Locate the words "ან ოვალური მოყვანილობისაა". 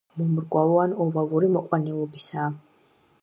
0.83-2.49